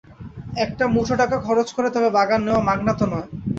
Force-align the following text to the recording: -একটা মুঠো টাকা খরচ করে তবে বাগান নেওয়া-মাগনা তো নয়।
-একটা 0.53 0.83
মুঠো 0.87 1.15
টাকা 1.15 1.37
খরচ 1.39 1.69
করে 1.73 1.89
তবে 1.91 2.09
বাগান 2.11 2.41
নেওয়া-মাগনা 2.43 2.93
তো 2.95 3.05
নয়। 3.11 3.27